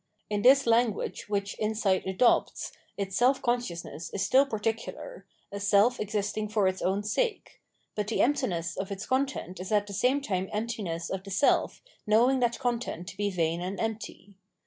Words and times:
In 0.31 0.41
this 0.41 0.65
language 0.65 1.29
which 1.29 1.55
insight 1.59 2.07
adopts, 2.07 2.71
its 2.97 3.15
self 3.15 3.39
consciousness 3.39 4.09
is 4.11 4.27
stiU 4.27 4.49
par 4.49 4.57
ticular, 4.57 5.25
a 5.51 5.59
self 5.59 5.99
existing 5.99 6.49
for 6.49 6.67
its 6.67 6.81
own 6.81 7.03
sake; 7.03 7.61
but 7.93 8.07
the 8.07 8.17
empti 8.17 8.49
ness 8.49 8.75
of 8.75 8.91
its 8.91 9.05
content 9.05 9.59
is 9.59 9.71
at 9.71 9.85
the 9.85 9.93
same 9.93 10.19
time 10.19 10.49
emptiness 10.51 11.11
of 11.11 11.23
the 11.23 11.29
self 11.29 11.83
knowing 12.07 12.39
that 12.39 12.57
content 12.57 13.09
to 13.09 13.15
be 13.15 13.29
vain 13.29 13.61
and 13.61 13.79
empty. 13.79 14.33